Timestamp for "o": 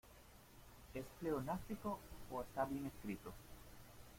2.31-2.41